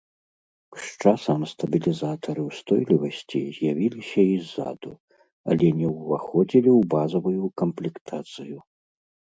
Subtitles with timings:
[0.83, 4.91] З часам стабілізатары ўстойлівасці з'явіліся і ззаду,
[5.51, 8.57] але не ўваходзілі ў базавую камплектацыю.